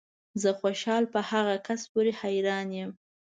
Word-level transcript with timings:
زه 0.41 0.49
خوشحال 0.59 1.03
په 1.13 1.19
هغه 1.31 1.55
کس 1.67 1.81
پورې 1.91 2.11
حیران 2.21 2.67
یم 2.79 2.91